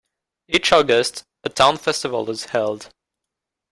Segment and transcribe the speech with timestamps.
[0.47, 2.89] Each August, a town festival is held.